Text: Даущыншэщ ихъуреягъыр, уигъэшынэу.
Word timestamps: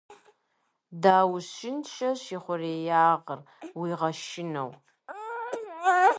Даущыншэщ 1.01 2.21
ихъуреягъыр, 2.35 3.39
уигъэшынэу. 3.79 4.71